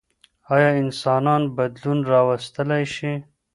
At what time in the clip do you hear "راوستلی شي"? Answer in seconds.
2.11-3.11